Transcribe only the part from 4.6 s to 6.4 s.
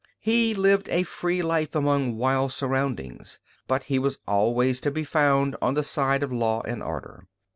to be found on the side of